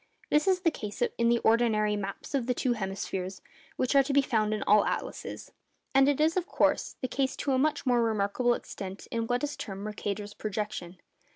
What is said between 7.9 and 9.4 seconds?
remarkable extent in